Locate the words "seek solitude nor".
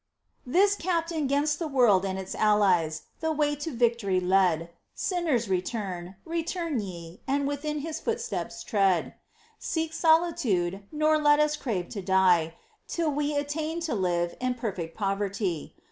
9.59-11.19